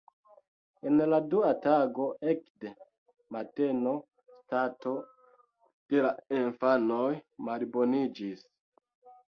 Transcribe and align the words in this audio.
En 0.91 1.01
la 1.09 1.17
dua 1.33 1.51
tago 1.65 2.07
ekde 2.33 2.71
mateno 3.37 3.93
stato 4.39 4.95
de 5.93 6.03
la 6.09 6.17
infanoj 6.41 7.09
malboniĝis. 7.51 8.47